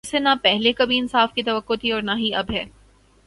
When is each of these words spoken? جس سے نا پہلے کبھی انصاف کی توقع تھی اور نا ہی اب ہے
جس 0.03 0.09
سے 0.09 0.19
نا 0.19 0.33
پہلے 0.41 0.71
کبھی 0.73 0.97
انصاف 0.99 1.33
کی 1.33 1.43
توقع 1.43 1.73
تھی 1.81 1.91
اور 1.91 2.01
نا 2.01 2.17
ہی 2.17 2.33
اب 2.33 2.51
ہے 2.51 2.63